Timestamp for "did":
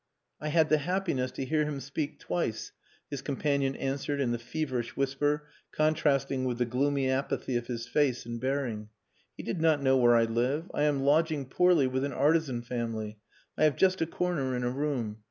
9.43-9.61